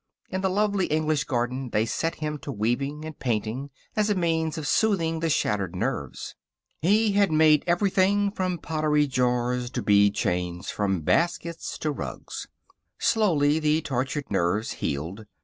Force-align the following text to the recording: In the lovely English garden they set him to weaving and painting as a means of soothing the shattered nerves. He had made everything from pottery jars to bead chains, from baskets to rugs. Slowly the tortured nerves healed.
In 0.31 0.41
the 0.41 0.49
lovely 0.49 0.87
English 0.87 1.25
garden 1.25 1.69
they 1.69 1.85
set 1.85 2.15
him 2.15 2.39
to 2.39 2.51
weaving 2.51 3.05
and 3.05 3.19
painting 3.19 3.69
as 3.95 4.09
a 4.09 4.15
means 4.15 4.57
of 4.57 4.67
soothing 4.67 5.19
the 5.19 5.29
shattered 5.29 5.75
nerves. 5.75 6.33
He 6.79 7.11
had 7.11 7.31
made 7.31 7.63
everything 7.67 8.31
from 8.31 8.57
pottery 8.57 9.05
jars 9.05 9.69
to 9.69 9.83
bead 9.83 10.15
chains, 10.15 10.71
from 10.71 11.01
baskets 11.01 11.77
to 11.77 11.91
rugs. 11.91 12.47
Slowly 12.97 13.59
the 13.59 13.79
tortured 13.83 14.31
nerves 14.31 14.71
healed. 14.71 15.27